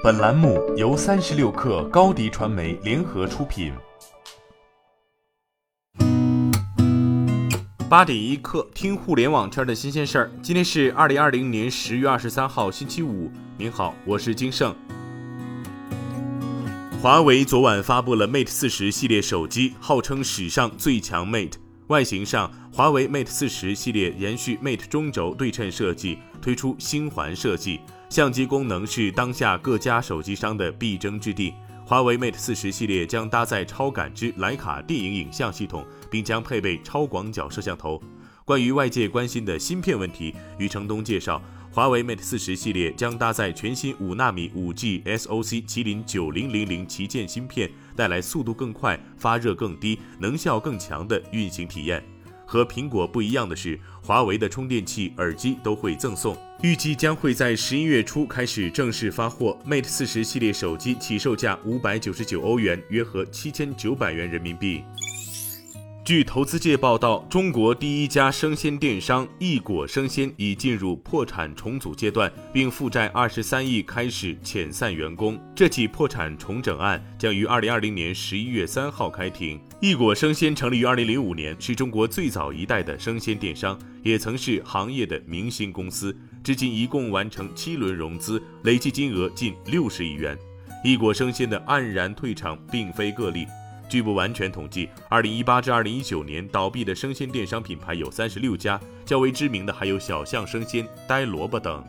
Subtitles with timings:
[0.00, 3.72] 本栏目由三十六氪高低传媒联合出品。
[7.88, 10.30] 八点一刻，听互联网圈的新鲜事儿。
[10.40, 13.28] 今天是二零二零年十月二十三号，星期五。
[13.56, 14.72] 您好，我是金盛。
[17.02, 21.54] 华为昨晚发布了 Mate 四十系列手机，号称史上最强 Mate。
[21.88, 27.80] 外形上，华为 Mate 四十系列延续 Mate 中轴对称设计，推出星环设计。
[28.08, 31.52] 相机功能是当下各家手机商的必争之地。
[31.84, 38.00] 华为 Mate 四十系列将搭载超感知徕卡电影影像系统，并将配备超广角摄像头。
[38.44, 52.02] 关于外界关心的芯片问题，余承东介绍，华为 Mate 四十系列将搭载全新五纳米五 G SoC 麒麟九零零零旗舰芯片，带来速度更快、发热更低、能效更强的运行体验。
[52.46, 56.34] 和苹果不一样的是，华为的充电器、耳机都会赠送。
[56.62, 59.56] 预计将会在十一月初开始正式发货。
[59.64, 64.82] Mate 四十系列手机起售价五百九十九欧元，约合七千九百元人民币。
[66.04, 75.38] 据投资界报道，中国第一家生鲜电商易果生鲜已进入破产重组阶段，并负债二十三亿，开始遣散员工。
[75.54, 79.60] 这起破产重整案将于二零二零年十一月三号开庭。
[79.80, 86.16] 易果生鲜成立于二零零五年，是中国最早一代的生鲜电商，也曾是行业的明星公司。
[86.48, 90.34] 至今一共完成七轮融资，累计金额近六十亿元。
[90.82, 93.46] 易果生鲜的黯然退场并非个例。
[93.86, 101.84] 据不完全统计，二零一八至二零一九年倒闭的生鲜电商品牌有三十六家，较为知名的还有小象生鲜、呆萝卜等。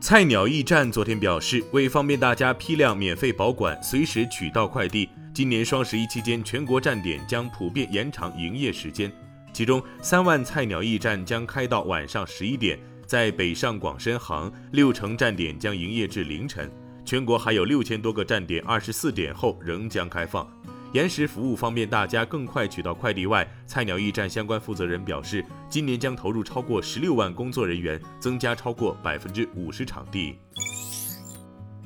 [0.00, 9.10] 菜鸟驿站昨天表示，为方便大家批量免费保管、随时取到快递，今年双十一期间全国站点将普遍延长营业时间，
[9.52, 16.70] 其中三万菜鸟驿站将开到晚上十一点，在北上广深杭六成站点将营业至凌晨。
[17.06, 20.46] 全国还有六千多个站点，二十四点后仍将开放。
[20.92, 30.36] 延时服务方便大家更快取到快递外，菜鸟驿站相关负责人表示，今年将投入超过十六万工作人员，增加超过百分之五十场地。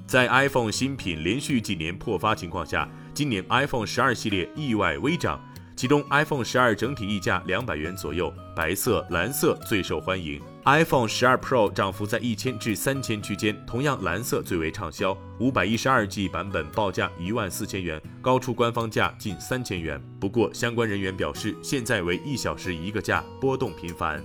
[0.04, 5.40] 在 iPhone 新品连续几年破发情况下，今年 iPhone 十二系列意外微涨。
[5.76, 10.40] 其中，iPhone 十二整体溢价两百元左右，白色、蓝色最受欢迎。
[10.64, 15.16] iPhone 十二 Pro 涨幅在一千至三千区间，同样蓝色最为畅销。
[15.40, 20.00] 五百一十二 G 版本报价一万四千元，高出官方价近三千元。
[20.20, 24.22] 不过，相关人员表示，现在为一小时一个价，波动频繁。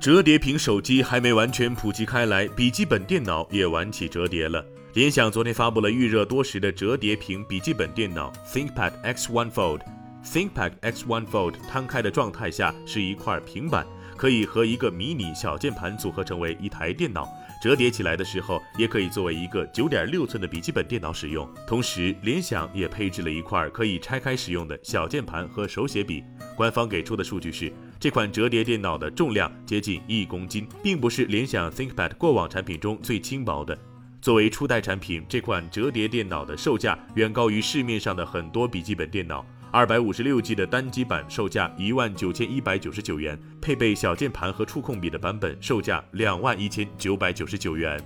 [0.00, 4.64] 折叠屏手机还没完全普及开来，笔记本电脑也玩起折叠了。
[4.94, 9.82] 联想昨天发布了预热多时的折叠屏笔记本电脑 ThinkPad X1 Fold。
[10.24, 13.86] ThinkPad X1 Fold 摊开的状态下是一块平板，
[14.20, 17.26] 可以和一个迷你小键盘组合成为一台电脑。
[17.62, 21.48] 折叠起来的时候，也可以作为一个9.6寸的笔记本电脑使用。
[21.66, 26.22] 同时，联想也配置了一块可以拆开使用的小键盘和手写笔。
[26.54, 33.78] 官方给出的数据是，这款折叠电脑的重量接近一公斤，并不是联想 ThinkPad 过往产品中最轻薄的。
[34.20, 39.46] 作为初代产品，这款折叠电脑的售价远高于市面上的很多笔记本电脑。
[39.72, 48.02] 二百五十六 G 的单机版售价一万九千一百九十九元，配备小键盘和触控笔的版本售价两万一千九百九十九元。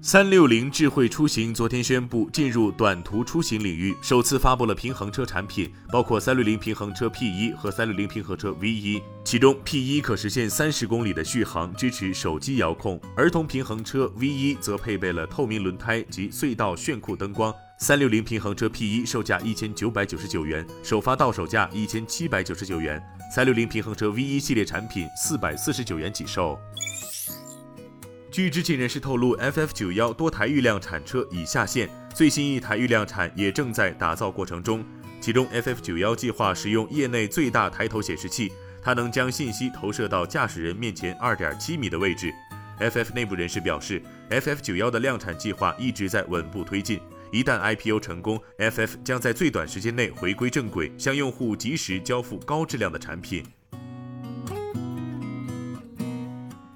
[0.00, 9.02] 三六零智慧出行昨天宣布进入短途出行领域，首次发布了平衡车产品，包括三六零平衡车 P 一和三六零平衡车 V 一。
[9.24, 17.54] 其中 P 一可实现三十公里的续航，支持手机遥控；儿童平衡车 V 一则配备了透明轮胎及隧道炫酷灯光。
[17.84, 22.98] 三六零平衡车 P 一售价一千九百九十九元，首发到手价一千七百九十九元。
[23.30, 26.58] 三六零平衡车 V 一系列产品四百四十九元起售。
[28.30, 34.82] 据知情人士透露，FF 九幺多台预量产车已下线，最新一台预量产也正在打造过程中。
[35.20, 38.50] 其中，FF 九幺计划使用业内最大抬头显示器，
[38.82, 42.32] 它能将信息投射到驾驶人面前二点七米的位置。
[42.80, 46.98] FF 内部人士表示，FF 九幺的量产计划一直在稳步推进。
[47.34, 53.42] 一旦 IPO 成功，FF 将在最短时间内回归正轨，向用户及时交付高质量的产品。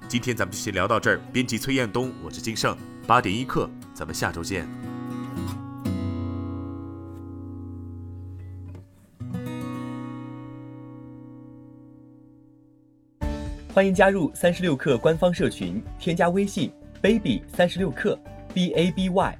[0.09, 1.21] 今天咱们就先聊到这儿。
[1.31, 2.77] 编辑崔彦东，我是金盛，
[3.07, 4.67] 八点一刻，咱们下周见。
[13.73, 16.69] 欢迎加入三十六氪官方社群，添加微信
[17.01, 18.19] baby 三十六氪
[18.53, 19.39] b a b y。